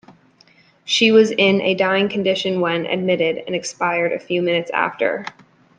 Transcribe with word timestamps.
She 0.83 1.11
was 1.11 1.29
in 1.29 1.61
a 1.61 1.75
dying 1.75 2.09
condition 2.09 2.59
when, 2.59 2.87
admitted, 2.87 3.43
and 3.45 3.55
expired 3.55 4.11
a 4.11 4.17
few 4.19 4.41
minutes 4.41 4.71
afterwards. 4.71 5.29